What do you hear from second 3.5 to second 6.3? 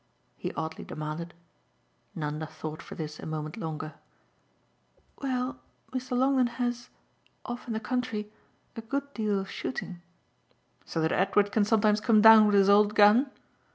longer. "Well, Mr.